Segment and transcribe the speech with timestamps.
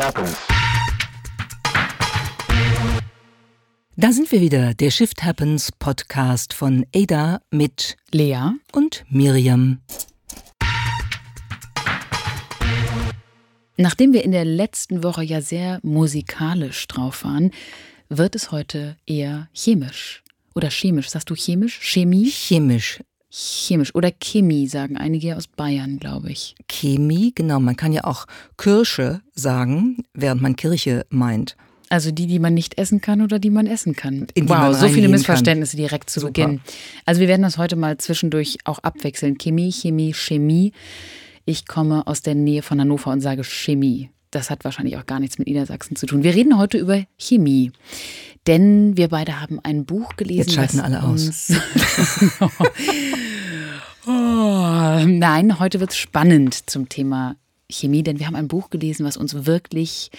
[0.00, 0.36] happens.
[3.96, 9.80] Da sind wir wieder, der Shift Happens Podcast von Ada mit Lea und Miriam.
[13.76, 17.50] Nachdem wir in der letzten Woche ja sehr musikalisch drauf waren,
[18.08, 20.22] wird es heute eher chemisch.
[20.54, 21.10] Oder chemisch.
[21.10, 21.78] Sagst du chemisch?
[21.80, 22.30] Chemie?
[22.30, 23.00] Chemisch.
[23.30, 23.94] Chemisch.
[23.94, 26.56] Oder Chemie, sagen einige aus Bayern, glaube ich.
[26.68, 27.60] Chemie, genau.
[27.60, 28.26] Man kann ja auch
[28.58, 31.56] Kirsche sagen, während man Kirche meint.
[31.88, 34.28] Also die, die man nicht essen kann oder die man essen kann.
[34.34, 36.32] In wow, so viele Missverständnisse direkt zu Super.
[36.32, 36.60] Beginn.
[37.04, 39.38] Also wir werden das heute mal zwischendurch auch abwechseln.
[39.38, 40.72] Chemie, Chemie, Chemie.
[41.46, 44.10] Ich komme aus der Nähe von Hannover und sage Chemie.
[44.30, 46.22] Das hat wahrscheinlich auch gar nichts mit Niedersachsen zu tun.
[46.22, 47.72] Wir reden heute über Chemie.
[48.46, 50.38] Denn wir beide haben ein Buch gelesen.
[50.40, 51.50] Jetzt schalten alle aus.
[54.06, 57.36] oh, nein, heute wird es spannend zum Thema
[57.68, 60.10] Chemie, denn wir haben ein Buch gelesen, was uns wirklich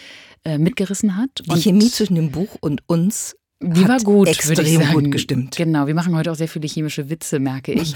[0.44, 1.30] äh, mitgerissen hat.
[1.46, 5.56] Die Chemie zwischen dem Buch und uns Die war gut, extrem gut gestimmt.
[5.56, 7.96] Genau, wir machen heute auch sehr viele chemische Witze, merke ich.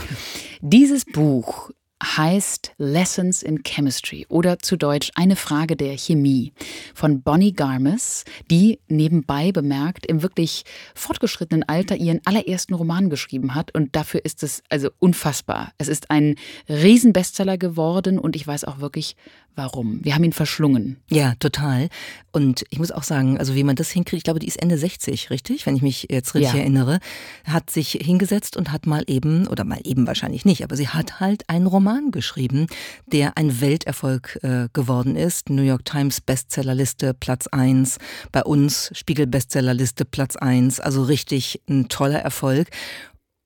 [0.62, 1.72] Dieses Buch
[2.04, 6.54] heißt Lessons in Chemistry oder zu Deutsch Eine Frage der Chemie
[6.94, 13.74] von Bonnie Garmes, die nebenbei bemerkt im wirklich fortgeschrittenen Alter ihren allerersten Roman geschrieben hat
[13.74, 15.72] und dafür ist es also unfassbar.
[15.78, 16.36] Es ist ein
[16.68, 19.16] Riesenbestseller geworden und ich weiß auch wirklich
[19.56, 20.04] warum.
[20.04, 20.98] Wir haben ihn verschlungen.
[21.10, 21.90] Ja, total.
[22.32, 24.78] Und ich muss auch sagen, also wie man das hinkriegt, ich glaube, die ist Ende
[24.78, 25.66] 60, richtig?
[25.66, 26.60] Wenn ich mich jetzt richtig Ja.
[26.60, 27.00] erinnere,
[27.46, 31.20] hat sich hingesetzt und hat mal eben, oder mal eben wahrscheinlich nicht, aber sie hat
[31.20, 32.68] halt einen Roman geschrieben,
[33.06, 35.50] der ein Welterfolg äh, geworden ist.
[35.50, 37.98] New York Times Bestsellerliste Platz 1,
[38.32, 42.70] bei uns Spiegel Bestsellerliste Platz 1, also richtig ein toller Erfolg.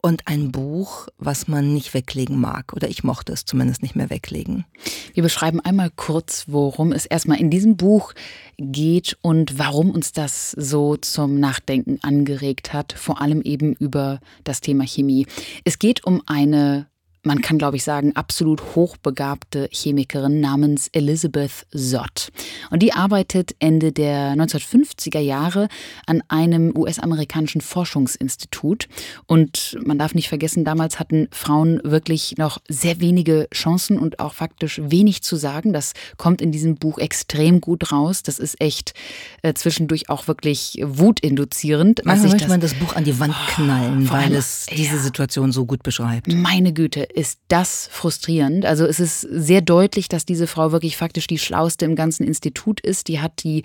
[0.01, 2.71] Und ein Buch, was man nicht weglegen mag.
[2.73, 4.65] Oder ich mochte es zumindest nicht mehr weglegen.
[5.13, 8.13] Wir beschreiben einmal kurz, worum es erstmal in diesem Buch
[8.57, 14.61] geht und warum uns das so zum Nachdenken angeregt hat, vor allem eben über das
[14.61, 15.27] Thema Chemie.
[15.65, 16.87] Es geht um eine
[17.29, 22.31] man kann, glaube ich, sagen, absolut hochbegabte Chemikerin namens Elizabeth Zott.
[22.71, 25.67] Und die arbeitet Ende der 1950er Jahre
[26.07, 28.87] an einem US-amerikanischen Forschungsinstitut.
[29.27, 34.33] Und man darf nicht vergessen, damals hatten Frauen wirklich noch sehr wenige Chancen und auch
[34.33, 35.71] faktisch wenig zu sagen.
[35.71, 38.23] Das kommt in diesem Buch extrem gut raus.
[38.23, 38.95] Das ist echt
[39.43, 41.99] äh, zwischendurch auch wirklich wutinduzierend.
[41.99, 44.97] was Manchmal sich möchte man das Buch an die Wand knallen, vor weil es diese
[44.97, 46.33] Situation so gut beschreibt.
[46.33, 48.65] Meine Güte, ist das frustrierend.
[48.65, 52.79] Also es ist sehr deutlich, dass diese Frau wirklich faktisch die schlauste im ganzen Institut
[52.79, 53.09] ist.
[53.09, 53.63] Die hat die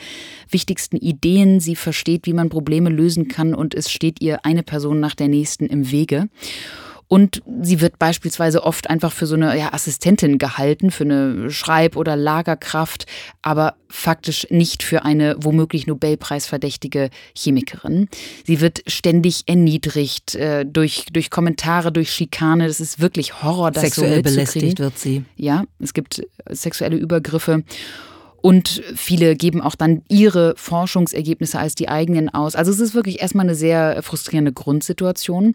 [0.50, 4.98] wichtigsten Ideen, sie versteht, wie man Probleme lösen kann und es steht ihr eine Person
[4.98, 6.28] nach der nächsten im Wege.
[7.08, 11.96] Und sie wird beispielsweise oft einfach für so eine ja, Assistentin gehalten, für eine Schreib-
[11.96, 13.06] oder Lagerkraft,
[13.42, 18.08] aber faktisch nicht für eine womöglich Nobelpreisverdächtige Chemikerin.
[18.46, 22.66] Sie wird ständig erniedrigt äh, durch, durch Kommentare, durch Schikane.
[22.66, 25.24] Das ist wirklich Horror, das Sexuell so belästigt wird sie.
[25.36, 27.64] Ja, es gibt sexuelle Übergriffe.
[28.44, 32.56] Und viele geben auch dann ihre Forschungsergebnisse als die eigenen aus.
[32.56, 35.54] Also es ist wirklich erstmal eine sehr frustrierende Grundsituation.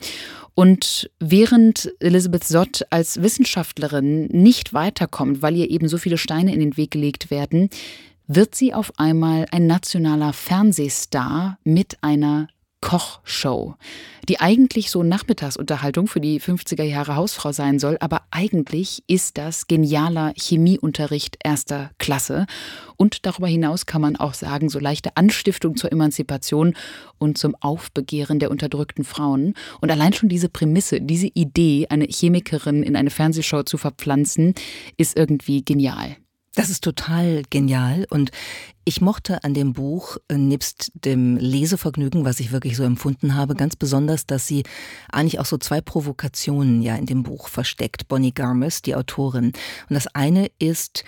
[0.56, 6.60] Und während Elizabeth Sott als Wissenschaftlerin nicht weiterkommt, weil ihr eben so viele Steine in
[6.60, 7.70] den Weg gelegt werden,
[8.26, 12.48] wird sie auf einmal ein nationaler Fernsehstar mit einer
[12.82, 13.76] Kochshow,
[14.28, 19.68] die eigentlich so Nachmittagsunterhaltung für die 50er Jahre Hausfrau sein soll, aber eigentlich ist das
[19.68, 22.46] genialer Chemieunterricht erster Klasse.
[22.96, 26.76] Und darüber hinaus kann man auch sagen, so leichte Anstiftung zur Emanzipation
[27.18, 29.54] und zum Aufbegehren der unterdrückten Frauen.
[29.82, 34.54] Und allein schon diese Prämisse, diese Idee, eine Chemikerin in eine Fernsehshow zu verpflanzen,
[34.98, 36.18] ist irgendwie genial.
[36.56, 38.32] Das ist total genial und
[38.84, 43.56] ich mochte an dem Buch, äh, nebst dem Lesevergnügen, was ich wirklich so empfunden habe,
[43.56, 44.64] ganz besonders, dass sie
[45.12, 48.08] eigentlich auch so zwei Provokationen ja in dem Buch versteckt.
[48.08, 49.54] Bonnie Garmes, die Autorin.
[49.90, 51.04] Und das eine ist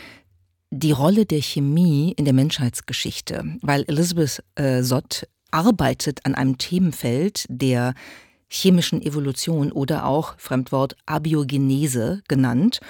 [0.69, 7.45] die Rolle der Chemie in der Menschheitsgeschichte, weil Elizabeth äh, Sott arbeitet an einem Themenfeld
[7.50, 7.94] der
[8.51, 12.81] chemischen Evolution oder auch, Fremdwort, Abiogenese genannt.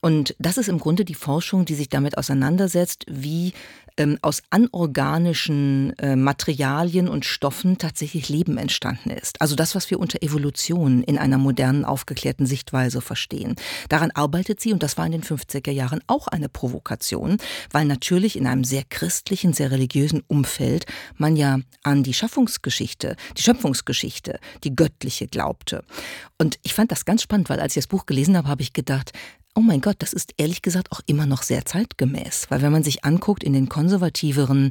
[0.00, 3.52] Und das ist im Grunde die Forschung, die sich damit auseinandersetzt, wie
[3.98, 9.40] ähm, aus anorganischen äh, Materialien und Stoffen tatsächlich Leben entstanden ist.
[9.40, 13.56] Also das, was wir unter Evolution in einer modernen, aufgeklärten Sichtweise verstehen.
[13.88, 17.38] Daran arbeitet sie und das war in den 50er Jahren auch eine Provokation,
[17.70, 20.86] weil natürlich in einem sehr christlichen, sehr religiösen Umfeld
[21.16, 25.84] man ja an die Schaffungsgeschichte, die Schöpfungsgeschichte, die göttliche glaubte.
[26.38, 28.72] Und ich fand das ganz spannend, weil als ich das Buch gelesen habe, habe ich
[28.72, 29.12] gedacht,
[29.58, 32.46] oh mein Gott, das ist ehrlich gesagt auch immer noch sehr zeitgemäß.
[32.48, 34.70] Weil wenn man sich anguckt, in den konservativeren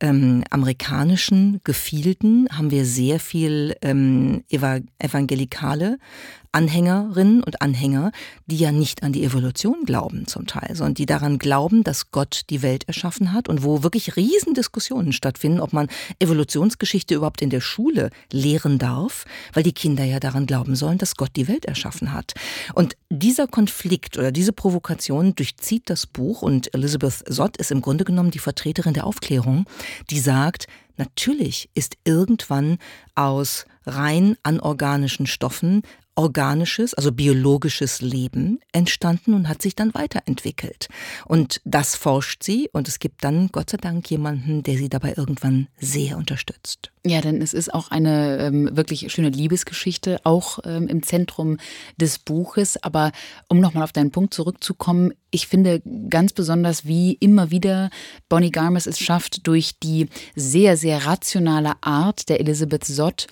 [0.00, 5.98] ähm, amerikanischen Gefilden haben wir sehr viel ähm, Evangelikale,
[6.56, 8.12] Anhängerinnen und Anhänger,
[8.46, 12.44] die ja nicht an die Evolution glauben zum Teil, sondern die daran glauben, dass Gott
[12.48, 15.88] die Welt erschaffen hat und wo wirklich Riesendiskussionen stattfinden, ob man
[16.18, 21.16] Evolutionsgeschichte überhaupt in der Schule lehren darf, weil die Kinder ja daran glauben sollen, dass
[21.16, 22.32] Gott die Welt erschaffen hat.
[22.74, 28.04] Und dieser Konflikt oder diese Provokation durchzieht das Buch und Elizabeth Sott ist im Grunde
[28.04, 29.66] genommen die Vertreterin der Aufklärung,
[30.10, 30.66] die sagt,
[30.96, 32.78] natürlich ist irgendwann
[33.14, 35.82] aus rein anorganischen Stoffen
[36.16, 40.88] organisches, also biologisches Leben entstanden und hat sich dann weiterentwickelt.
[41.26, 45.14] Und das forscht sie und es gibt dann Gott sei Dank jemanden, der sie dabei
[45.16, 46.90] irgendwann sehr unterstützt.
[47.08, 51.56] Ja, denn es ist auch eine ähm, wirklich schöne Liebesgeschichte, auch ähm, im Zentrum
[51.96, 52.82] des Buches.
[52.82, 53.12] Aber
[53.48, 57.90] um nochmal auf deinen Punkt zurückzukommen, ich finde ganz besonders, wie immer wieder
[58.28, 63.28] Bonnie Garmes es schafft, durch die sehr, sehr rationale Art der Elisabeth Sott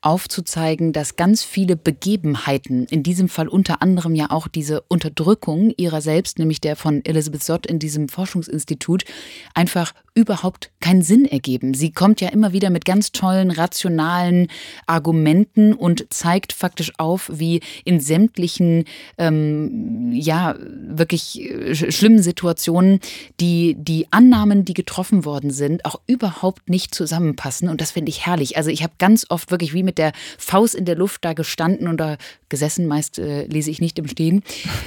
[0.00, 6.00] aufzuzeigen, dass ganz viele Begebenheiten, in diesem Fall unter anderem ja auch diese Unterdrückung ihrer
[6.00, 9.04] selbst, nämlich der von Elisabeth Sott in diesem Forschungsinstitut,
[9.52, 11.74] einfach überhaupt keinen Sinn ergeben.
[11.74, 14.46] Sie kommt ja immer wieder mit ganz tollen, rationalen
[14.86, 18.84] Argumenten und zeigt faktisch auf, wie in sämtlichen,
[19.18, 23.00] ähm, ja, wirklich äh, schlimmen Situationen
[23.40, 27.68] die, die Annahmen, die getroffen worden sind, auch überhaupt nicht zusammenpassen.
[27.68, 28.56] Und das finde ich herrlich.
[28.56, 31.88] Also ich habe ganz oft wirklich wie mit der Faust in der Luft da gestanden
[31.88, 32.16] und da
[32.48, 34.42] gesessen, meist äh, lese ich nicht im Stehen,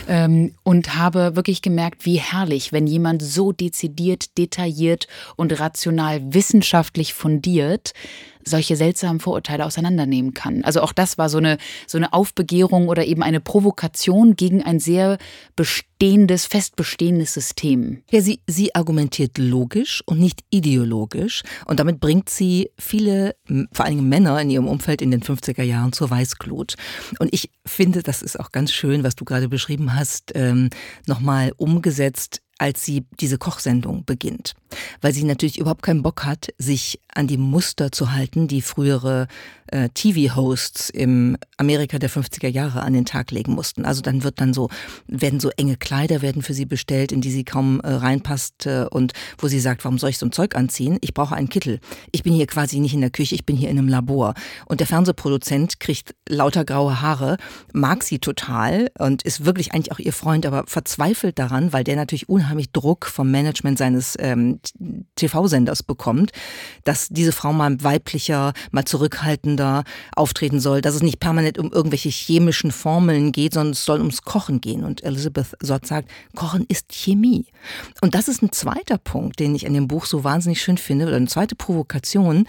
[0.08, 7.14] ähm, und habe wirklich gemerkt, wie herrlich, wenn jemand so dezidiert, detailliert und rational wissenschaftlich
[7.14, 7.94] fundiert
[8.46, 10.64] solche seltsamen Vorurteile auseinandernehmen kann.
[10.64, 11.58] Also auch das war so eine,
[11.88, 15.18] so eine Aufbegehrung oder eben eine Provokation gegen ein sehr
[15.56, 18.04] bestehendes, festbestehendes System.
[18.12, 23.36] Ja, sie, sie argumentiert logisch und nicht ideologisch und damit bringt sie viele,
[23.72, 26.76] vor allem Männer in ihrem Umfeld in den 50er Jahren zur Weißglut.
[27.20, 30.70] Und ich finde, das ist auch ganz schön, was du gerade beschrieben hast, ähm,
[31.06, 34.54] nochmal umgesetzt als sie diese Kochsendung beginnt,
[35.02, 39.28] weil sie natürlich überhaupt keinen Bock hat, sich an die Muster zu halten, die frühere
[39.72, 43.86] äh, TV-Hosts im Amerika der 50er Jahre an den Tag legen mussten.
[43.86, 44.70] Also dann wird dann so,
[45.08, 48.86] werden so enge Kleider werden für sie bestellt, in die sie kaum äh, reinpasst äh,
[48.90, 50.98] und wo sie sagt, warum soll ich so ein Zeug anziehen?
[51.02, 51.80] Ich brauche einen Kittel.
[52.12, 54.34] Ich bin hier quasi nicht in der Küche, ich bin hier in einem Labor.
[54.66, 57.38] Und der Fernsehproduzent kriegt lauter graue Haare,
[57.74, 61.96] mag sie total und ist wirklich eigentlich auch ihr Freund, aber verzweifelt daran, weil der
[61.96, 64.60] natürlich unheimlich Druck vom Management seines ähm,
[65.16, 66.32] TV-Senders bekommt,
[66.84, 69.84] dass diese Frau mal weiblicher, mal zurückhaltender miteinander
[70.16, 74.24] auftreten soll, dass es nicht permanent um irgendwelche chemischen Formeln geht, sondern es soll ums
[74.24, 74.84] Kochen gehen.
[74.84, 77.46] Und Elizabeth Sott sagt, Kochen ist Chemie.
[78.02, 81.08] Und das ist ein zweiter Punkt, den ich an dem Buch so wahnsinnig schön finde,
[81.08, 82.46] oder eine zweite Provokation,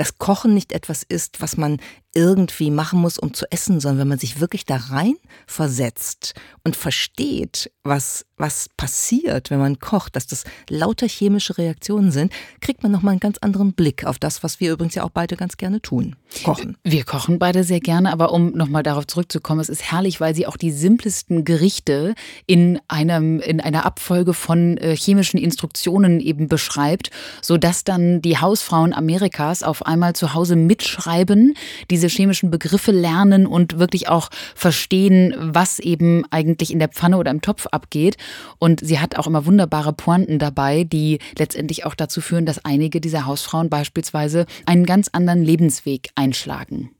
[0.00, 1.76] dass Kochen nicht etwas ist, was man
[2.14, 5.14] irgendwie machen muss, um zu essen, sondern wenn man sich wirklich da rein
[5.46, 12.32] versetzt und versteht, was, was passiert, wenn man kocht, dass das lauter chemische Reaktionen sind,
[12.60, 15.36] kriegt man nochmal einen ganz anderen Blick auf das, was wir übrigens ja auch beide
[15.36, 16.16] ganz gerne tun.
[16.44, 16.76] Kochen.
[16.82, 20.46] Wir kochen beide sehr gerne, aber um nochmal darauf zurückzukommen, es ist herrlich, weil sie
[20.46, 22.14] auch die simplesten Gerichte
[22.46, 28.92] in einem, in einer Abfolge von äh, chemischen Instruktionen eben beschreibt, sodass dann die Hausfrauen
[28.92, 31.54] Amerikas auf einmal zu Hause mitschreiben,
[31.90, 37.30] diese chemischen Begriffe lernen und wirklich auch verstehen, was eben eigentlich in der Pfanne oder
[37.30, 38.16] im Topf abgeht.
[38.58, 43.00] Und sie hat auch immer wunderbare Pointen dabei, die letztendlich auch dazu führen, dass einige
[43.00, 46.90] dieser Hausfrauen beispielsweise einen ganz anderen Lebensweg einschlagen.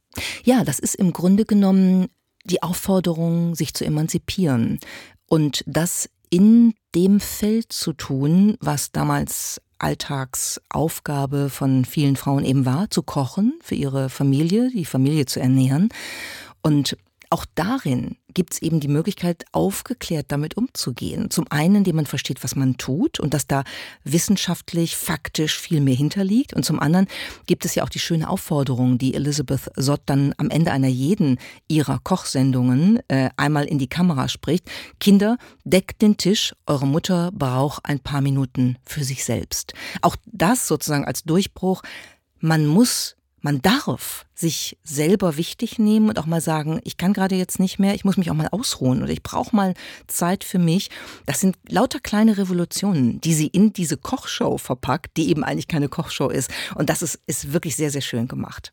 [0.44, 2.08] Ja, das ist im Grunde genommen
[2.44, 4.80] die Aufforderung, sich zu emanzipieren
[5.26, 12.90] und das in dem Feld zu tun, was damals Alltagsaufgabe von vielen Frauen eben war,
[12.90, 15.88] zu kochen für ihre Familie, die Familie zu ernähren.
[16.62, 16.96] Und
[17.30, 21.30] auch darin gibt es eben die Möglichkeit, aufgeklärt damit umzugehen.
[21.30, 23.64] Zum einen, indem man versteht, was man tut und dass da
[24.04, 26.54] wissenschaftlich, faktisch viel mehr hinterliegt.
[26.54, 27.06] Und zum anderen
[27.46, 31.38] gibt es ja auch die schöne Aufforderung, die Elizabeth Sott dann am Ende einer jeden
[31.68, 34.70] ihrer Kochsendungen äh, einmal in die Kamera spricht.
[34.98, 39.72] Kinder, deckt den Tisch, eure Mutter braucht ein paar Minuten für sich selbst.
[40.02, 41.82] Auch das sozusagen als Durchbruch.
[42.40, 47.34] Man muss man darf sich selber wichtig nehmen und auch mal sagen, ich kann gerade
[47.36, 49.74] jetzt nicht mehr, ich muss mich auch mal ausruhen oder ich brauche mal
[50.06, 50.90] Zeit für mich.
[51.26, 55.88] Das sind lauter kleine Revolutionen, die sie in diese Kochshow verpackt, die eben eigentlich keine
[55.88, 56.50] Kochshow ist.
[56.74, 58.72] Und das ist, ist wirklich sehr, sehr schön gemacht.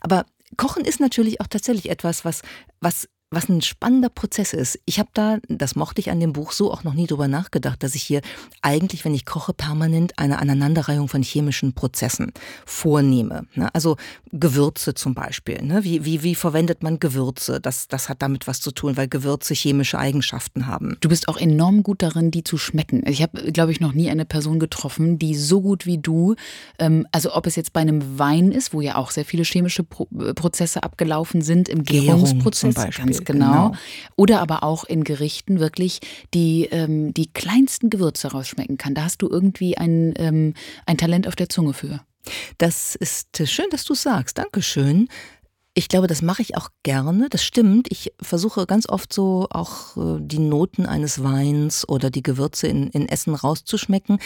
[0.00, 0.24] Aber
[0.56, 2.42] Kochen ist natürlich auch tatsächlich etwas, was,
[2.80, 4.78] was was ein spannender Prozess ist.
[4.84, 7.82] Ich habe da, das mochte ich an dem Buch so auch noch nie drüber nachgedacht,
[7.82, 8.20] dass ich hier
[8.60, 12.32] eigentlich, wenn ich koche, permanent eine Aneinanderreihung von chemischen Prozessen
[12.66, 13.46] vornehme.
[13.54, 13.74] Ne?
[13.74, 13.96] Also
[14.32, 15.62] Gewürze zum Beispiel.
[15.62, 15.82] Ne?
[15.84, 17.60] Wie, wie, wie verwendet man Gewürze?
[17.60, 20.96] Das, das hat damit was zu tun, weil Gewürze chemische Eigenschaften haben.
[21.00, 23.02] Du bist auch enorm gut darin, die zu schmecken.
[23.06, 26.34] Ich habe, glaube ich, noch nie eine Person getroffen, die so gut wie du,
[26.78, 29.82] ähm, also ob es jetzt bei einem Wein ist, wo ja auch sehr viele chemische
[29.82, 33.68] äh, Prozesse abgelaufen sind, im Gärungsprozess, ganz genau.
[33.68, 33.72] genau.
[34.16, 36.00] Oder aber auch in Gerichten wirklich
[36.34, 38.94] die, ähm, die kleinsten Gewürze rausschmecken kann.
[38.94, 40.54] Da hast du irgendwie ein, ähm,
[40.86, 42.00] ein Talent auf der Zunge für.
[42.58, 44.38] Das ist schön, dass du sagst.
[44.38, 45.08] Dankeschön.
[45.74, 47.28] Ich glaube, das mache ich auch gerne.
[47.30, 47.88] Das stimmt.
[47.90, 52.88] Ich versuche ganz oft so auch äh, die Noten eines Weins oder die Gewürze in,
[52.88, 54.18] in Essen rauszuschmecken.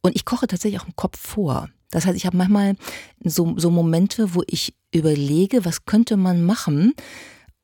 [0.00, 1.68] Und ich koche tatsächlich auch im Kopf vor.
[1.90, 2.76] Das heißt, ich habe manchmal
[3.22, 6.94] so, so Momente, wo ich überlege, was könnte man machen,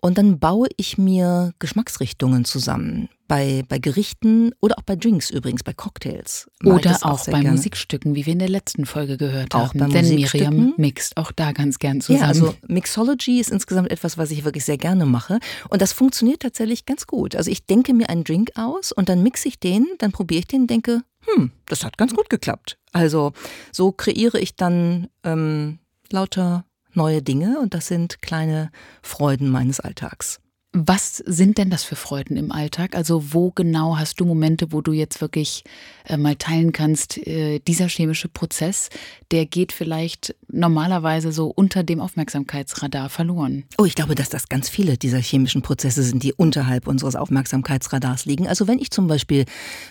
[0.03, 3.09] und dann baue ich mir Geschmacksrichtungen zusammen.
[3.29, 6.51] Bei, bei Gerichten oder auch bei Drinks übrigens, bei Cocktails.
[6.65, 7.53] Oder auch, auch bei gerne.
[7.53, 9.91] Musikstücken, wie wir in der letzten Folge gehört auch haben.
[9.91, 12.21] Denn Miriam mixt auch da ganz gern zusammen.
[12.21, 15.39] Ja, also Mixology ist insgesamt etwas, was ich wirklich sehr gerne mache.
[15.71, 17.37] Und das funktioniert tatsächlich ganz gut.
[17.37, 20.49] Also ich denke mir einen Drink aus und dann mixe ich den, dann probiere ich
[20.49, 22.77] den und denke, hm, das hat ganz gut geklappt.
[22.93, 23.33] Also
[23.71, 25.79] so kreiere ich dann ähm,
[26.11, 26.65] lauter
[26.97, 28.71] neue Dinge und das sind kleine
[29.03, 30.42] Freuden meines Alltags.
[30.75, 32.97] Was sind denn das für Freuden im Alltag?
[32.97, 35.65] Also wo genau hast du Momente, wo du jetzt wirklich
[36.07, 38.89] äh, mal teilen kannst, äh, dieser chemische Prozess,
[39.33, 43.65] der geht vielleicht normalerweise so unter dem Aufmerksamkeitsradar verloren?
[43.77, 48.25] Oh, ich glaube, dass das ganz viele dieser chemischen Prozesse sind, die unterhalb unseres Aufmerksamkeitsradars
[48.25, 48.49] liegen.
[48.49, 49.45] Also wenn ich zum Beispiel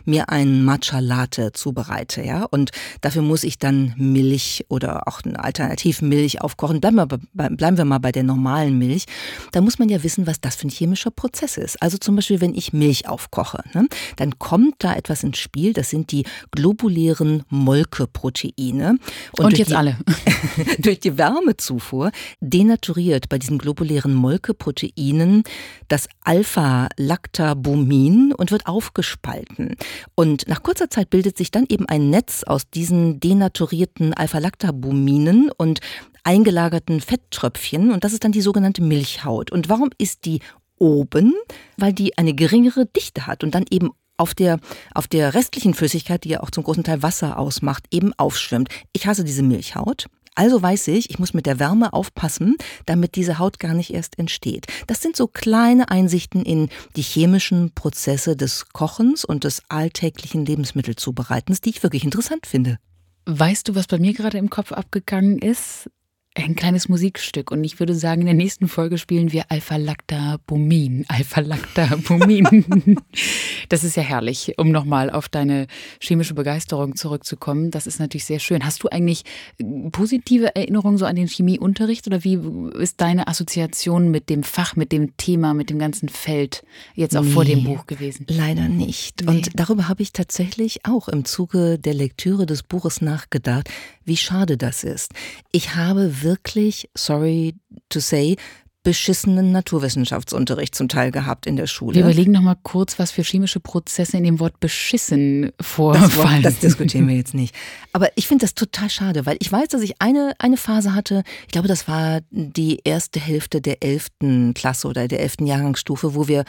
[0.06, 2.72] mir einen Matcha Latte zubereite, ja, und
[3.02, 8.00] dafür muss ich dann Milch oder auch eine Alternativmilch aufkochen, bleiben wir, bleiben wir mal
[8.00, 9.06] bei der normalen Milch,
[9.52, 11.82] da muss man ja wissen, was das für chemischer Prozess ist.
[11.82, 15.90] Also zum Beispiel, wenn ich Milch aufkoche, ne, dann kommt da etwas ins Spiel, das
[15.90, 18.98] sind die globulären Molkeproteine.
[19.38, 19.98] Und, Und jetzt die, alle.
[20.80, 25.44] durch die Wärmezufuhr denaturiert bei diesen globulären Molkeproteinen
[25.88, 29.76] das Alpha-Lactabumin und wird aufgespalten.
[30.16, 35.82] Und nach kurzer Zeit bildet sich dann eben ein Netz aus diesen denaturierten Alpha-Lactabuminen und
[36.24, 39.52] eingelagerten Fetttröpfchen und das ist dann die sogenannte Milchhaut.
[39.52, 40.40] Und warum ist die
[40.82, 41.34] oben?
[41.78, 44.60] Weil die eine geringere Dichte hat und dann eben auf der,
[44.94, 48.70] auf der restlichen Flüssigkeit, die ja auch zum großen Teil Wasser ausmacht, eben aufschwimmt.
[48.94, 50.08] Ich hasse diese Milchhaut.
[50.36, 54.18] Also weiß ich, ich muss mit der Wärme aufpassen, damit diese Haut gar nicht erst
[54.18, 54.66] entsteht.
[54.88, 61.60] Das sind so kleine Einsichten in die chemischen Prozesse des Kochens und des alltäglichen Lebensmittelzubereitens,
[61.60, 62.78] die ich wirklich interessant finde.
[63.26, 65.90] Weißt du, was bei mir gerade im Kopf abgegangen ist?
[66.34, 70.38] Ein kleines Musikstück und ich würde sagen, in der nächsten Folge spielen wir Alpha Lacta
[70.48, 71.04] Bumin.
[71.10, 72.98] Alpha Lacta Bumin.
[73.70, 75.68] das ist ja herrlich, um nochmal auf deine
[76.00, 77.70] chemische Begeisterung zurückzukommen.
[77.70, 78.64] Das ist natürlich sehr schön.
[78.64, 79.24] Hast du eigentlich
[79.58, 82.40] äh, positive Erinnerungen so an den Chemieunterricht oder wie
[82.80, 86.64] ist deine Assoziation mit dem Fach, mit dem Thema, mit dem ganzen Feld
[86.96, 88.26] jetzt auch nee, vor dem Buch gewesen?
[88.30, 89.22] Leider nicht.
[89.22, 89.28] Nee.
[89.28, 93.70] Und darüber habe ich tatsächlich auch im Zuge der Lektüre des Buches nachgedacht,
[94.06, 95.12] wie schade das ist.
[95.52, 97.56] Ich habe wirklich, sorry
[97.90, 98.38] to say,
[98.84, 101.96] beschissenen Naturwissenschaftsunterricht zum Teil gehabt in der Schule.
[101.96, 106.42] Wir überlegen noch mal kurz, was für chemische Prozesse in dem Wort beschissen vorfallen.
[106.42, 107.54] Das, das diskutieren wir jetzt nicht.
[107.94, 111.24] Aber ich finde das total schade, weil ich weiß, dass ich eine, eine Phase hatte,
[111.44, 116.28] ich glaube, das war die erste Hälfte der elften Klasse oder der elften Jahrgangsstufe, wo
[116.28, 116.44] wir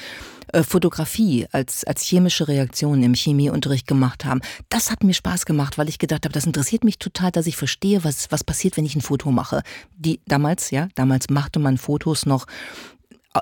[0.53, 4.41] äh, Fotografie als, als chemische Reaktion im Chemieunterricht gemacht haben.
[4.69, 7.57] Das hat mir Spaß gemacht, weil ich gedacht habe, das interessiert mich total, dass ich
[7.57, 9.63] verstehe, was, was passiert, wenn ich ein Foto mache.
[9.97, 12.47] Die, damals, ja, damals machte man Fotos noch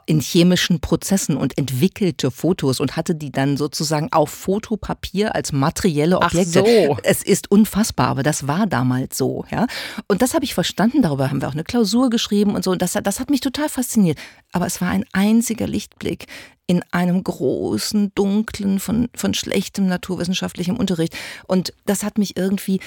[0.06, 6.18] in chemischen Prozessen und entwickelte Fotos und hatte die dann sozusagen auf Fotopapier als materielle
[6.18, 6.60] Objekte.
[6.60, 6.98] Ach so.
[7.02, 9.66] Es ist unfassbar, aber das war damals so, ja.
[10.06, 12.70] Und das habe ich verstanden, darüber haben wir auch eine Klausur geschrieben und so.
[12.70, 14.18] Und das, das hat mich total fasziniert.
[14.52, 16.26] Aber es war ein einziger Lichtblick
[16.66, 21.16] in einem großen, dunklen, von, von schlechtem naturwissenschaftlichem Unterricht.
[21.48, 22.80] Und das hat mich irgendwie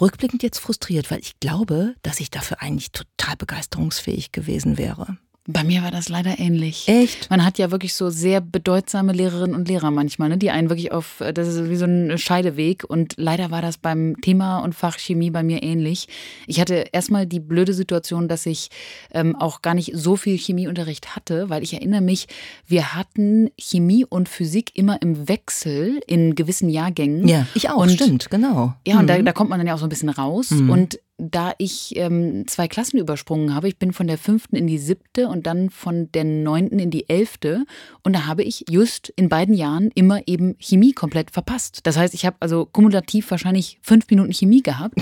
[0.00, 5.18] rückblickend jetzt frustriert, weil ich glaube, dass ich dafür eigentlich total begeisterungsfähig gewesen wäre.
[5.52, 6.86] Bei mir war das leider ähnlich.
[6.88, 7.30] Echt?
[7.30, 10.92] Man hat ja wirklich so sehr bedeutsame Lehrerinnen und Lehrer manchmal, ne, die einen wirklich
[10.92, 12.84] auf, das ist wie so ein Scheideweg.
[12.84, 16.08] Und leider war das beim Thema und Fach Chemie bei mir ähnlich.
[16.46, 18.70] Ich hatte erstmal die blöde Situation, dass ich
[19.12, 22.28] ähm, auch gar nicht so viel Chemieunterricht hatte, weil ich erinnere mich,
[22.66, 27.26] wir hatten Chemie und Physik immer im Wechsel in gewissen Jahrgängen.
[27.26, 28.74] Ja, ich auch, und, stimmt, genau.
[28.86, 29.24] Ja, und da, mhm.
[29.24, 30.50] da kommt man dann ja auch so ein bisschen raus.
[30.50, 30.70] Mhm.
[30.70, 33.68] Und da ich ähm, zwei Klassen übersprungen habe.
[33.68, 37.08] Ich bin von der fünften in die siebte und dann von der neunten in die
[37.08, 37.64] elfte.
[38.02, 41.80] Und da habe ich just in beiden Jahren immer eben Chemie komplett verpasst.
[41.84, 44.94] Das heißt, ich habe also kumulativ wahrscheinlich fünf Minuten Chemie gehabt.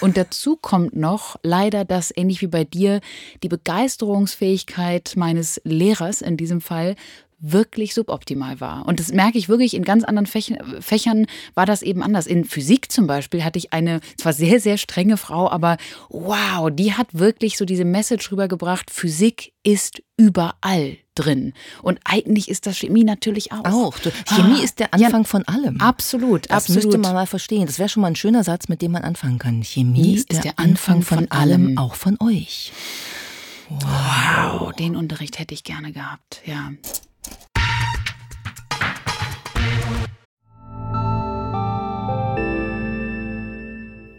[0.00, 3.00] Und dazu kommt noch leider, dass ähnlich wie bei dir
[3.42, 6.96] die Begeisterungsfähigkeit meines Lehrers in diesem Fall
[7.42, 8.86] wirklich suboptimal war.
[8.86, 12.26] Und das merke ich wirklich in ganz anderen Fächern war das eben anders.
[12.26, 15.76] In Physik zum Beispiel hatte ich eine zwar sehr, sehr strenge Frau, aber
[16.08, 21.52] wow, die hat wirklich so diese Message rübergebracht, Physik ist überall drin.
[21.82, 23.64] Und eigentlich ist das Chemie natürlich auch.
[23.64, 23.98] Auch.
[23.98, 25.80] Chemie ah, ist der Anfang ja, von allem.
[25.80, 26.44] Absolut.
[26.48, 26.84] Das absolut.
[26.84, 27.66] müsste man mal verstehen.
[27.66, 29.62] Das wäre schon mal ein schöner Satz, mit dem man anfangen kann.
[29.62, 32.72] Chemie ist, ist der, Anfang, Anfang von, von allem, allem, auch von euch.
[33.68, 34.60] Wow.
[34.60, 36.72] wow, den Unterricht hätte ich gerne gehabt, ja.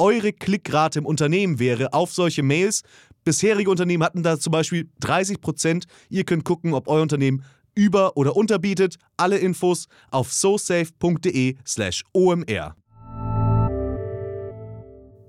[0.00, 2.82] eure Klickrate im Unternehmen wäre auf solche Mails.
[3.22, 5.84] Bisherige Unternehmen hatten da zum Beispiel 30 Prozent.
[6.08, 8.96] Ihr könnt gucken, ob euer Unternehmen über- oder unterbietet.
[9.16, 12.74] Alle Infos auf sosafe.de/slash omr.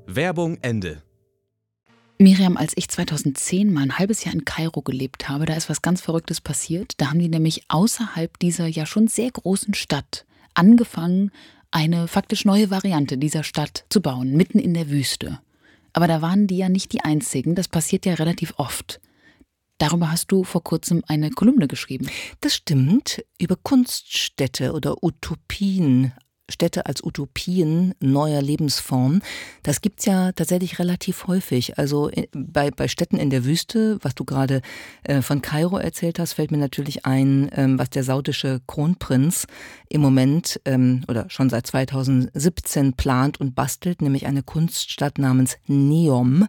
[0.08, 1.04] Werbung Ende.
[2.18, 5.82] Miriam, als ich 2010 mal ein halbes Jahr in Kairo gelebt habe, da ist was
[5.82, 6.94] ganz Verrücktes passiert.
[6.98, 11.32] Da haben die nämlich außerhalb dieser ja schon sehr großen Stadt angefangen,
[11.72, 15.40] eine faktisch neue Variante dieser Stadt zu bauen, mitten in der Wüste.
[15.94, 19.02] Aber da waren die ja nicht die einzigen, das passiert ja relativ oft.
[19.78, 22.08] Darüber hast du vor kurzem eine Kolumne geschrieben.
[22.40, 26.14] Das stimmt, über Kunststädte oder Utopien
[26.52, 29.22] Städte als Utopien neuer Lebensformen,
[29.64, 31.78] das gibt es ja tatsächlich relativ häufig.
[31.78, 34.62] Also äh, bei, bei Städten in der Wüste, was du gerade
[35.04, 39.48] äh, von Kairo erzählt hast, fällt mir natürlich ein, ähm, was der saudische Kronprinz
[39.90, 46.48] im Moment ähm, oder schon seit 2017 plant und bastelt, nämlich eine Kunststadt namens Neom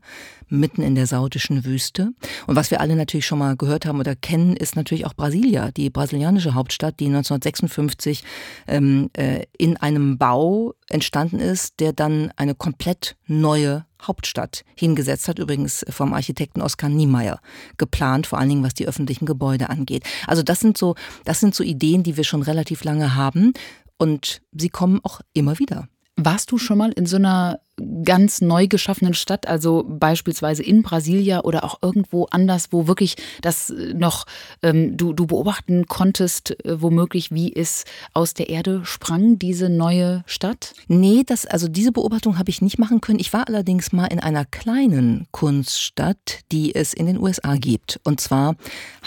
[0.53, 2.13] mitten in der saudischen Wüste.
[2.47, 5.71] Und was wir alle natürlich schon mal gehört haben oder kennen, ist natürlich auch Brasilia,
[5.73, 8.23] die brasilianische Hauptstadt, die 1956
[8.69, 15.39] ähm, äh, in einem Bau entstanden ist, der dann eine komplett neue Hauptstadt hingesetzt hat,
[15.39, 17.41] übrigens vom Architekten Oskar Niemeyer
[17.79, 20.05] geplant, vor allen Dingen was die öffentlichen Gebäude angeht.
[20.27, 23.53] Also das sind so, das sind so Ideen, die wir schon relativ lange haben
[23.97, 25.89] und sie kommen auch immer wieder.
[26.17, 27.61] Warst du schon mal in so einer
[28.05, 33.73] ganz neu geschaffenen Stadt, also beispielsweise in Brasilia oder auch irgendwo anders, wo wirklich das
[33.95, 34.27] noch
[34.63, 40.23] ähm, du, du beobachten konntest, äh, womöglich, wie es aus der Erde sprang, diese neue
[40.27, 40.75] Stadt?
[40.89, 43.19] Nee, das, also diese Beobachtung habe ich nicht machen können.
[43.19, 48.01] Ich war allerdings mal in einer kleinen Kunststadt, die es in den USA gibt.
[48.05, 48.57] Und zwar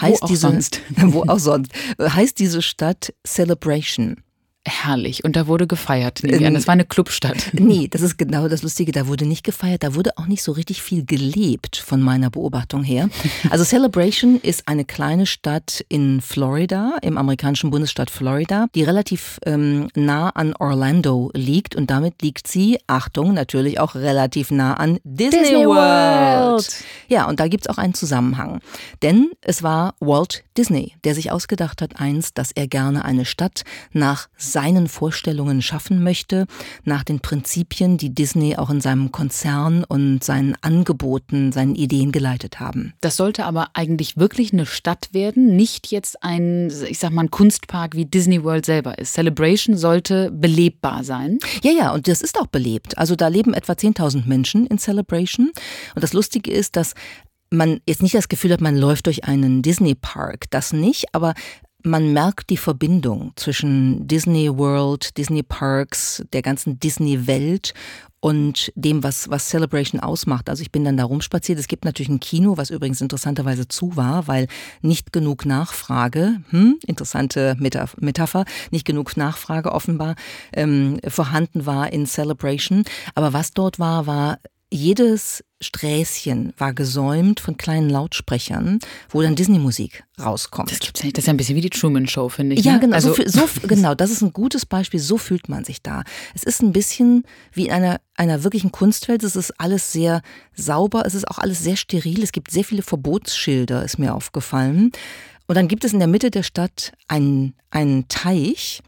[0.00, 0.80] heißt wo diese, sonst.
[0.96, 4.22] wo auch sonst, heißt diese Stadt Celebration.
[4.68, 5.22] Herrlich.
[5.22, 6.24] Und da wurde gefeiert.
[6.24, 7.36] Ähm, das war eine Clubstadt.
[7.66, 8.92] Nee, das ist genau das Lustige.
[8.92, 9.82] Da wurde nicht gefeiert.
[9.82, 13.08] Da wurde auch nicht so richtig viel gelebt von meiner Beobachtung her.
[13.50, 19.88] Also Celebration ist eine kleine Stadt in Florida, im amerikanischen Bundesstaat Florida, die relativ ähm,
[19.94, 21.74] nah an Orlando liegt.
[21.74, 25.76] Und damit liegt sie, Achtung, natürlich auch relativ nah an Disney, Disney World.
[25.76, 26.84] World.
[27.08, 28.60] Ja, und da gibt's auch einen Zusammenhang.
[29.02, 33.64] Denn es war Walt Disney, der sich ausgedacht hat einst, dass er gerne eine Stadt
[33.92, 36.46] nach seinen Vorstellungen schaffen möchte,
[36.82, 42.58] nach den Prinzipien, die Disney auch in seinem Konzern und seinen Angeboten, seinen Ideen geleitet
[42.58, 42.94] haben.
[43.02, 47.30] Das sollte aber eigentlich wirklich eine Stadt werden, nicht jetzt ein, ich sag mal, ein
[47.30, 49.12] Kunstpark wie Disney World selber ist.
[49.12, 51.38] Celebration sollte belebbar sein.
[51.62, 52.96] Ja, ja, und das ist auch belebt.
[52.96, 55.52] Also da leben etwa 10.000 Menschen in Celebration.
[55.94, 56.94] Und das Lustige ist, dass
[57.50, 61.34] man jetzt nicht das Gefühl hat, man läuft durch einen Disney Park, das nicht, aber
[61.86, 67.74] man merkt die Verbindung zwischen Disney World, Disney Parks, der ganzen Disney Welt
[68.18, 70.50] und dem, was, was Celebration ausmacht.
[70.50, 71.60] Also ich bin dann da rumspaziert.
[71.60, 74.48] Es gibt natürlich ein Kino, was übrigens interessanterweise zu war, weil
[74.82, 80.16] nicht genug Nachfrage, hm, interessante Metapher, nicht genug Nachfrage offenbar
[80.52, 82.82] ähm, vorhanden war in Celebration.
[83.14, 84.38] Aber was dort war, war
[84.70, 90.70] jedes Sträßchen war gesäumt von kleinen Lautsprechern, wo dann Disney-Musik rauskommt.
[90.70, 91.16] Das gibt's nicht.
[91.16, 92.64] Das ist ja ein bisschen wie die Truman Show, finde ich.
[92.64, 92.80] Ja, ne?
[92.80, 92.94] genau.
[92.94, 93.94] Also, so, so, genau.
[93.94, 95.00] Das ist ein gutes Beispiel.
[95.00, 96.02] So fühlt man sich da.
[96.34, 99.22] Es ist ein bisschen wie in einer, einer wirklichen Kunstwelt.
[99.22, 100.20] Es ist alles sehr
[100.54, 101.04] sauber.
[101.06, 102.22] Es ist auch alles sehr steril.
[102.22, 104.90] Es gibt sehr viele Verbotsschilder, ist mir aufgefallen.
[105.46, 108.82] Und dann gibt es in der Mitte der Stadt einen, einen Teich.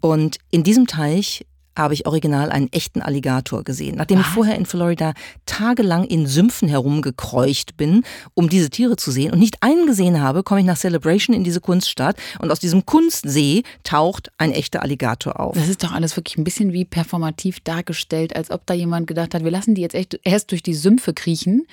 [0.00, 3.96] Und in diesem Teich habe ich original einen echten Alligator gesehen.
[3.96, 5.12] Nachdem ich vorher in Florida
[5.44, 8.02] tagelang in Sümpfen herumgekreucht bin,
[8.34, 11.44] um diese Tiere zu sehen und nicht einen gesehen habe, komme ich nach Celebration in
[11.44, 15.54] diese Kunststadt und aus diesem Kunstsee taucht ein echter Alligator auf.
[15.54, 19.34] Das ist doch alles wirklich ein bisschen wie performativ dargestellt, als ob da jemand gedacht
[19.34, 21.66] hat, wir lassen die jetzt echt erst durch die Sümpfe kriechen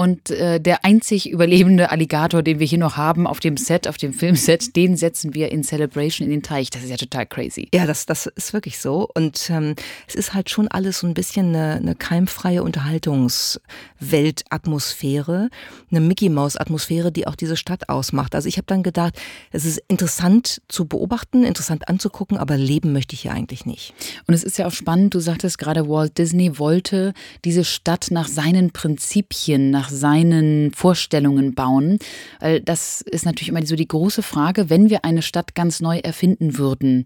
[0.00, 3.98] und äh, der einzig überlebende Alligator, den wir hier noch haben auf dem Set, auf
[3.98, 6.70] dem Filmset, den setzen wir in Celebration in den Teich.
[6.70, 7.68] Das ist ja total crazy.
[7.74, 9.10] Ja, das, das ist wirklich so.
[9.14, 9.74] Und ähm,
[10.08, 15.50] es ist halt schon alles so ein bisschen eine, eine keimfreie Unterhaltungsweltatmosphäre,
[15.90, 18.34] eine Mickey-Maus-Atmosphäre, die auch diese Stadt ausmacht.
[18.34, 19.20] Also ich habe dann gedacht,
[19.52, 23.92] es ist interessant zu beobachten, interessant anzugucken, aber leben möchte ich hier eigentlich nicht.
[24.26, 27.12] Und es ist ja auch spannend, du sagtest gerade, Walt Disney wollte
[27.44, 31.98] diese Stadt nach seinen Prinzipien, nach seinen Vorstellungen bauen.
[32.40, 35.98] Weil das ist natürlich immer so die große Frage, wenn wir eine Stadt ganz neu
[35.98, 37.04] erfinden würden.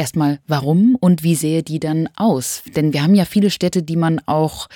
[0.00, 2.62] Erstmal, warum und wie sähe die dann aus?
[2.74, 4.70] Denn wir haben ja viele Städte, die man auch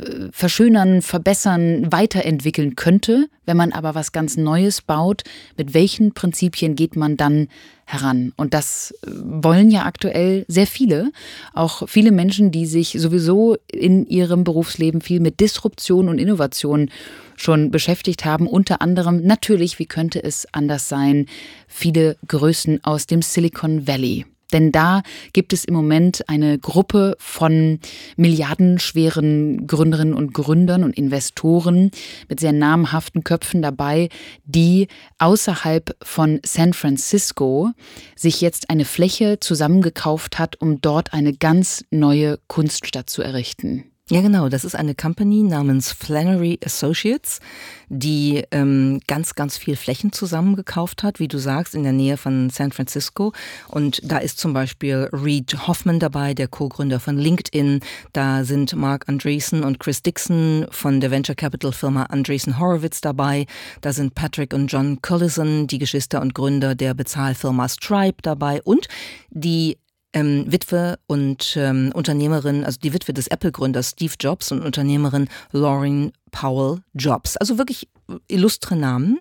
[0.00, 3.28] äh, verschönern, verbessern, weiterentwickeln könnte.
[3.46, 5.22] Wenn man aber was ganz Neues baut,
[5.56, 7.46] mit welchen Prinzipien geht man dann
[7.84, 8.32] heran?
[8.36, 11.12] Und das äh, wollen ja aktuell sehr viele.
[11.52, 16.90] Auch viele Menschen, die sich sowieso in ihrem Berufsleben viel mit Disruption und Innovation
[17.36, 18.48] schon beschäftigt haben.
[18.48, 21.26] Unter anderem natürlich, wie könnte es anders sein,
[21.68, 24.26] viele Größen aus dem Silicon Valley.
[24.52, 25.02] Denn da
[25.32, 27.80] gibt es im Moment eine Gruppe von
[28.16, 31.90] milliardenschweren Gründerinnen und Gründern und Investoren
[32.28, 34.08] mit sehr namhaften Köpfen dabei,
[34.44, 37.70] die außerhalb von San Francisco
[38.16, 43.93] sich jetzt eine Fläche zusammengekauft hat, um dort eine ganz neue Kunststadt zu errichten.
[44.10, 44.50] Ja, genau.
[44.50, 47.40] Das ist eine Company namens Flannery Associates,
[47.88, 52.50] die ähm, ganz, ganz viel Flächen zusammengekauft hat, wie du sagst, in der Nähe von
[52.50, 53.32] San Francisco.
[53.66, 57.80] Und da ist zum Beispiel Reed Hoffman dabei, der Co-Gründer von LinkedIn.
[58.12, 63.46] Da sind Mark Andreessen und Chris Dixon von der Venture Capital Firma Andreessen Horowitz dabei.
[63.80, 68.60] Da sind Patrick und John Collison, die Geschwister und Gründer der Bezahlfirma Stripe dabei.
[68.64, 68.86] Und
[69.30, 69.78] die
[70.14, 76.12] ähm, Witwe und ähm, Unternehmerin, also die Witwe des Apple-Gründers Steve Jobs und Unternehmerin Lauren
[76.30, 77.36] Powell Jobs.
[77.36, 77.88] Also wirklich
[78.28, 79.18] illustre Namen.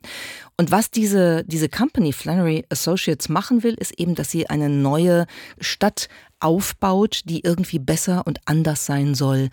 [0.58, 5.26] Und was diese, diese Company Flannery Associates machen will, ist eben, dass sie eine neue
[5.60, 9.50] Stadt aufbaut, die irgendwie besser und anders sein soll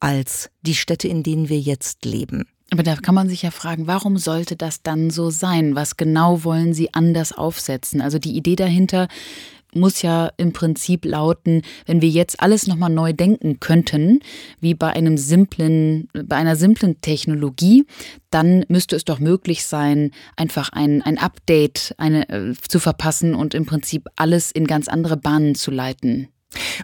[0.00, 2.44] als die Städte, in denen wir jetzt leben.
[2.70, 5.74] Aber da kann man sich ja fragen, warum sollte das dann so sein?
[5.74, 8.00] Was genau wollen Sie anders aufsetzen?
[8.00, 9.08] Also die Idee dahinter
[9.74, 14.20] muss ja im Prinzip lauten, wenn wir jetzt alles nochmal neu denken könnten,
[14.60, 17.86] wie bei einem simplen, bei einer simplen Technologie,
[18.30, 23.54] dann müsste es doch möglich sein, einfach ein, ein Update eine, äh, zu verpassen und
[23.54, 26.28] im Prinzip alles in ganz andere Bahnen zu leiten.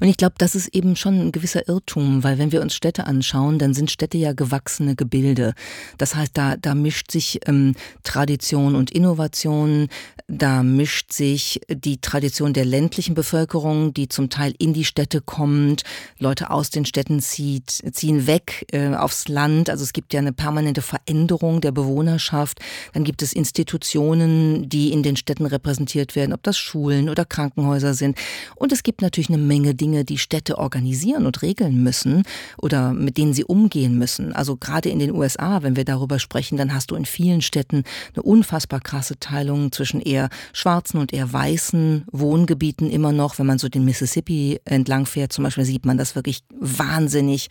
[0.01, 3.07] Und ich glaube, das ist eben schon ein gewisser Irrtum, weil wenn wir uns Städte
[3.07, 5.55] anschauen, dann sind Städte ja gewachsene Gebilde.
[5.99, 9.89] Das heißt, da, da mischt sich ähm, Tradition und Innovation,
[10.29, 15.83] da mischt sich die Tradition der ländlichen Bevölkerung, die zum Teil in die Städte kommt,
[16.19, 19.71] Leute aus den Städten zieht, ziehen weg äh, aufs Land.
[19.71, 22.61] Also es gibt ja eine permanente Veränderung der Bewohnerschaft.
[22.93, 27.95] Dann gibt es Institutionen, die in den Städten repräsentiert werden, ob das Schulen oder Krankenhäuser
[27.95, 28.17] sind.
[28.57, 32.23] Und es gibt natürlich eine Menge Dinge, die Städte organisieren und regeln müssen
[32.59, 34.33] oder mit denen sie umgehen müssen.
[34.33, 37.85] Also gerade in den USA, wenn wir darüber sprechen, dann hast du in vielen Städten
[38.15, 43.39] eine unfassbar krasse Teilung zwischen eher schwarzen und eher weißen Wohngebieten immer noch.
[43.39, 47.49] Wenn man so den Mississippi entlang fährt, zum Beispiel, sieht man das wirklich wahnsinnig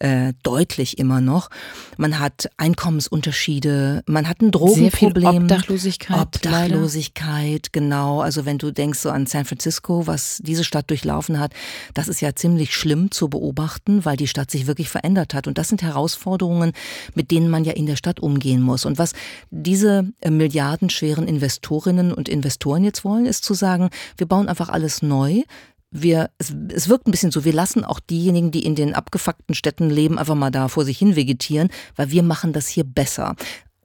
[0.00, 1.50] äh, deutlich immer noch.
[1.96, 5.42] Man hat Einkommensunterschiede, man hat ein Drogenproblem.
[5.42, 6.18] Obdachlosigkeit.
[6.18, 7.68] Obdachlosigkeit, leider.
[7.72, 8.20] genau.
[8.20, 11.52] Also wenn du denkst so an San Francisco, was diese Stadt durchlaufen hat,
[11.94, 15.46] das ist ja ziemlich schlimm zu beobachten, weil die Stadt sich wirklich verändert hat.
[15.46, 16.72] Und das sind Herausforderungen,
[17.14, 18.84] mit denen man ja in der Stadt umgehen muss.
[18.84, 19.12] Und was
[19.50, 25.02] diese äh, milliardenschweren Investorinnen und Investoren jetzt wollen, ist zu sagen, wir bauen einfach alles
[25.02, 25.42] neu
[25.90, 29.54] wir, es, es wirkt ein bisschen so, wir lassen auch diejenigen, die in den abgefuckten
[29.54, 33.36] Städten leben, einfach mal da vor sich hin vegetieren, weil wir machen das hier besser.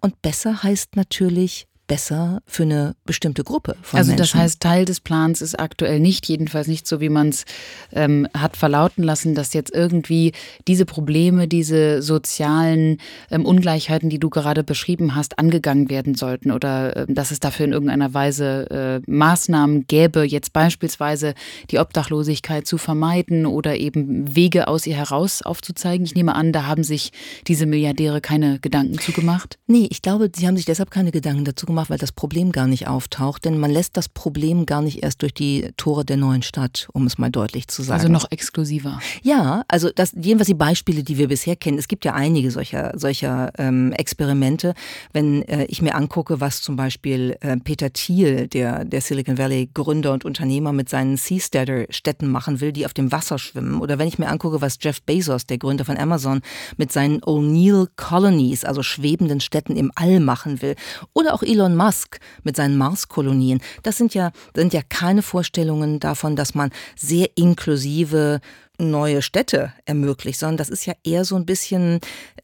[0.01, 4.21] Und besser heißt natürlich besser für eine bestimmte Gruppe von also Menschen.
[4.21, 7.45] das heißt, Teil des Plans ist aktuell nicht, jedenfalls nicht so, wie man es
[7.91, 10.31] ähm, hat verlauten lassen, dass jetzt irgendwie
[10.67, 12.97] diese Probleme, diese sozialen
[13.29, 17.65] ähm, Ungleichheiten, die du gerade beschrieben hast, angegangen werden sollten oder äh, dass es dafür
[17.65, 21.33] in irgendeiner Weise äh, Maßnahmen gäbe, jetzt beispielsweise
[21.69, 26.05] die Obdachlosigkeit zu vermeiden oder eben Wege aus ihr heraus aufzuzeigen.
[26.05, 27.11] Ich nehme an, da haben sich
[27.47, 29.57] diese Milliardäre keine Gedanken zugemacht.
[29.67, 32.67] Nee, ich glaube, sie haben sich deshalb keine Gedanken dazu gemacht, weil das Problem gar
[32.67, 36.41] nicht auftaucht, denn man lässt das Problem gar nicht erst durch die Tore der neuen
[36.41, 37.99] Stadt, um es mal deutlich zu sagen.
[37.99, 38.99] Also noch exklusiver.
[39.21, 41.77] Ja, also das jedenfalls die Beispiele, die wir bisher kennen.
[41.77, 44.73] Es gibt ja einige solcher solcher ähm, Experimente.
[45.11, 49.69] Wenn äh, ich mir angucke, was zum Beispiel äh, Peter Thiel, der der Silicon Valley
[49.73, 53.97] Gründer und Unternehmer mit seinen Seasteader Städten machen will, die auf dem Wasser schwimmen, oder
[53.99, 56.41] wenn ich mir angucke, was Jeff Bezos, der Gründer von Amazon,
[56.77, 60.75] mit seinen O'Neill Colonies, also schwebenden Städten im All machen will,
[61.13, 65.99] oder auch Elon Elon Musk mit seinen Marskolonien, das sind ja, sind ja keine Vorstellungen
[65.99, 68.41] davon, dass man sehr inklusive
[68.79, 71.99] neue Städte ermöglicht, sondern das ist ja eher so ein bisschen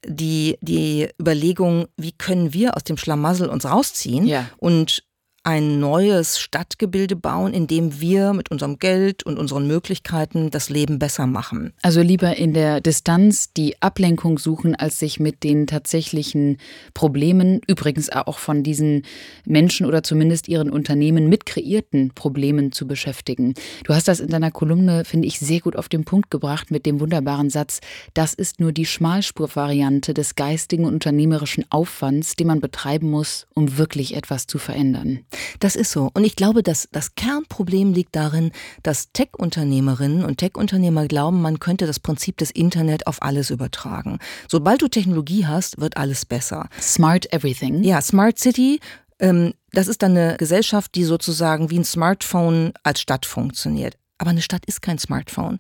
[0.06, 4.50] die, die Überlegung, wie können wir aus dem Schlamassel uns rausziehen ja.
[4.58, 5.04] und
[5.44, 11.00] ein neues Stadtgebilde bauen, in dem wir mit unserem Geld und unseren Möglichkeiten das Leben
[11.00, 11.74] besser machen.
[11.82, 16.58] Also lieber in der Distanz die Ablenkung suchen, als sich mit den tatsächlichen
[16.94, 19.04] Problemen, übrigens auch von diesen
[19.46, 23.56] Menschen oder zumindest ihren Unternehmen mit kreierten Problemen zu beschäftigen.
[23.84, 26.86] Du hast das in deiner Kolumne, finde ich, sehr gut auf den Punkt gebracht mit
[26.86, 27.80] dem wunderbaren Satz,
[28.14, 33.78] das ist nur die Schmalspurvariante des geistigen und unternehmerischen Aufwands, den man betreiben muss, um
[33.78, 35.22] wirklich etwas zu verändern.
[35.60, 36.10] Das ist so.
[36.14, 38.52] Und ich glaube, dass das Kernproblem liegt darin,
[38.84, 44.20] dass Tech-Unternehmerinnen und Tech-Unternehmer glauben, man könnte das Prinzip des Internet auf alles übertragen.
[44.48, 46.70] Sobald du Technologie hast, wird alles besser.
[46.82, 47.84] Smart Everything.
[47.84, 48.80] Ja, Smart City.
[49.20, 53.98] Ähm, das ist dann eine Gesellschaft, die sozusagen wie ein Smartphone als Stadt funktioniert.
[54.18, 55.60] Aber eine Stadt ist kein Smartphone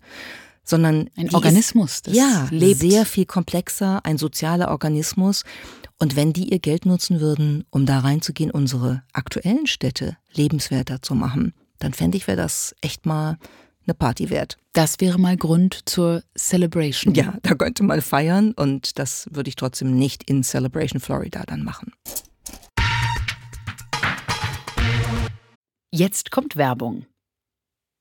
[0.69, 2.79] sondern ein Organismus, das ja, lebt.
[2.79, 5.43] sehr viel komplexer, ein sozialer Organismus.
[5.97, 11.15] Und wenn die ihr Geld nutzen würden, um da reinzugehen, unsere aktuellen Städte lebenswerter zu
[11.15, 13.37] machen, dann fände ich, wäre das echt mal
[13.85, 14.57] eine Party wert.
[14.73, 17.15] Das wäre mal Grund zur Celebration.
[17.15, 21.63] Ja, da könnte man feiern und das würde ich trotzdem nicht in Celebration Florida dann
[21.63, 21.91] machen.
[25.91, 27.05] Jetzt kommt Werbung.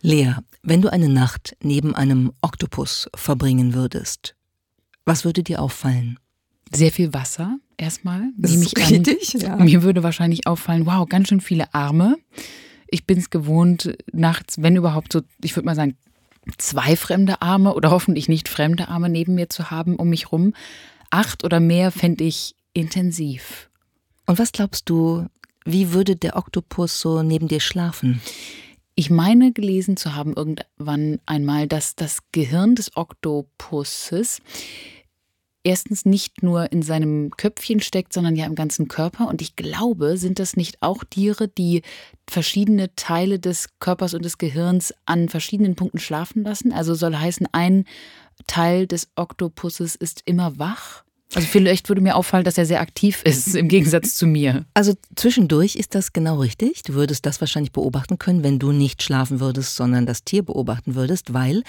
[0.00, 4.36] Lea, wenn du eine Nacht neben einem Oktopus verbringen würdest,
[5.04, 6.18] was würde dir auffallen?
[6.72, 8.30] Sehr viel Wasser erstmal.
[8.36, 9.58] Das nehme ich richtig, an.
[9.58, 9.64] Ja.
[9.64, 12.16] Mir würde wahrscheinlich auffallen, wow, ganz schön viele Arme.
[12.88, 15.96] Ich bin es gewohnt, nachts, wenn überhaupt so, ich würde mal sagen,
[16.58, 20.54] zwei fremde Arme oder hoffentlich nicht fremde Arme neben mir zu haben, um mich rum.
[21.10, 23.70] Acht oder mehr fände ich intensiv.
[24.26, 25.26] Und was glaubst du,
[25.64, 28.20] wie würde der Oktopus so neben dir schlafen?
[28.98, 34.40] Ich meine gelesen zu haben irgendwann einmal, dass das Gehirn des Oktopusses
[35.62, 39.28] erstens nicht nur in seinem Köpfchen steckt, sondern ja im ganzen Körper.
[39.28, 41.82] Und ich glaube, sind das nicht auch Tiere, die
[42.28, 46.72] verschiedene Teile des Körpers und des Gehirns an verschiedenen Punkten schlafen lassen?
[46.72, 47.84] Also soll heißen, ein
[48.48, 51.04] Teil des Oktopusses ist immer wach?
[51.34, 54.64] Also vielleicht würde mir auffallen, dass er sehr aktiv ist im Gegensatz zu mir.
[54.72, 56.82] Also zwischendurch ist das genau richtig.
[56.84, 60.94] Du würdest das wahrscheinlich beobachten können, wenn du nicht schlafen würdest, sondern das Tier beobachten
[60.94, 61.64] würdest, weil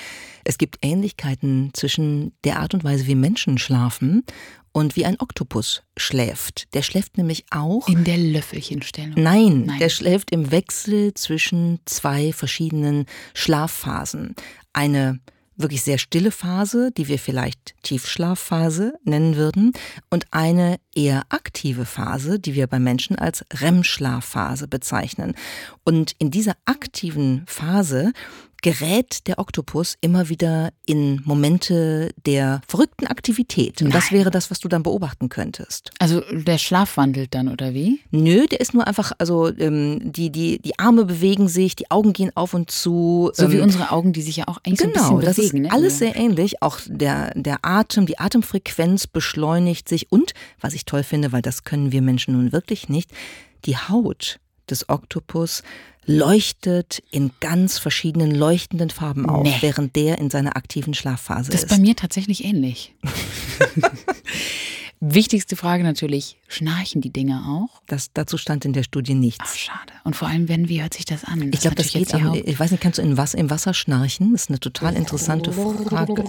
[0.46, 4.24] es gibt Ähnlichkeiten zwischen der Art und Weise, wie Menschen schlafen
[4.72, 6.74] und wie ein Oktopus schläft.
[6.74, 7.88] Der schläft nämlich auch.
[7.90, 9.16] In der Löffelchenstellung.
[9.18, 14.36] Nein, Nein, der schläft im Wechsel zwischen zwei verschiedenen Schlafphasen.
[14.72, 15.20] Eine
[15.60, 19.74] wirklich sehr stille Phase, die wir vielleicht Tiefschlafphase nennen würden,
[20.10, 25.36] und eine eher aktive Phase, die wir bei Menschen als REM-Schlafphase bezeichnen.
[25.84, 28.14] Und in dieser aktiven Phase
[28.62, 33.82] gerät der Oktopus immer wieder in Momente der verrückten Aktivität.
[33.82, 35.92] Und das wäre das, was du dann beobachten könntest.
[36.00, 38.00] Also der Schlaf wandelt dann, oder wie?
[38.12, 42.14] Nö, der ist nur einfach, also ähm, die, die, die Arme bewegen sich, die Augen
[42.14, 43.32] gehen auf und zu.
[43.34, 45.64] So ähm, wie unsere Augen, die sich ja auch eigentlich genau, so ein bisschen bewegen.
[45.64, 45.72] Genau, das ist ne?
[45.72, 46.62] alles sehr ähnlich.
[46.62, 50.12] Auch der, der Atem, die Atemfrequenz beschleunigt sich.
[50.12, 53.12] Und, was ich toll finde, weil das können wir Menschen nun wirklich nicht,
[53.66, 54.40] die Haut
[54.72, 55.64] des Oktopus
[56.06, 59.56] leuchtet in ganz verschiedenen leuchtenden Farben auf, nee.
[59.62, 61.54] während der in seiner aktiven Schlafphase ist.
[61.54, 62.96] Das ist bei mir tatsächlich ähnlich.
[65.02, 67.82] Wichtigste Frage natürlich, schnarchen die Dinge auch?
[67.88, 69.46] Das, dazu stand in der Studie nichts.
[69.48, 69.94] Ach, schade.
[70.04, 71.40] Und vor allem, wenn, wie hört sich das an?
[71.40, 73.74] Das ich glaube, das geht am, Ich weiß nicht, kannst du in was, im Wasser
[73.74, 74.34] schnarchen?
[74.34, 76.22] Das ist eine total interessante Frage.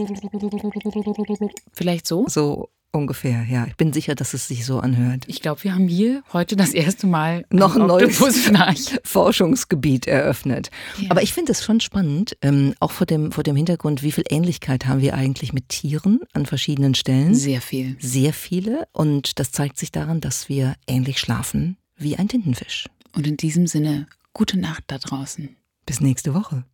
[1.72, 2.26] Vielleicht so?
[2.28, 3.66] So Ungefähr, ja.
[3.66, 5.24] Ich bin sicher, dass es sich so anhört.
[5.28, 8.18] Ich glaube, wir haben hier heute das erste Mal noch ein neues
[9.04, 10.70] Forschungsgebiet eröffnet.
[10.98, 11.12] Ja.
[11.12, 14.24] Aber ich finde es schon spannend, ähm, auch vor dem, vor dem Hintergrund, wie viel
[14.28, 17.36] Ähnlichkeit haben wir eigentlich mit Tieren an verschiedenen Stellen?
[17.36, 17.96] Sehr viel.
[18.00, 18.88] Sehr viele.
[18.92, 22.86] Und das zeigt sich daran, dass wir ähnlich schlafen wie ein Tintenfisch.
[23.14, 25.56] Und in diesem Sinne, gute Nacht da draußen.
[25.86, 26.64] Bis nächste Woche.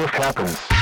[0.00, 0.79] Shift happens.